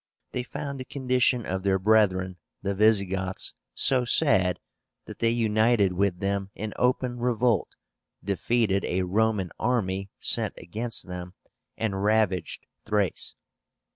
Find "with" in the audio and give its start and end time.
5.93-6.21